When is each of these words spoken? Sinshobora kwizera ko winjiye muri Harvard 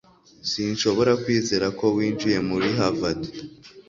Sinshobora 0.49 1.11
kwizera 1.23 1.67
ko 1.79 1.85
winjiye 1.95 2.37
muri 2.49 2.67
Harvard 2.77 3.21